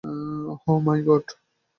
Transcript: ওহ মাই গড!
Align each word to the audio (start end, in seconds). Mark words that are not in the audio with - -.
ওহ 0.51 0.63
মাই 0.85 0.99
গড! 1.07 1.25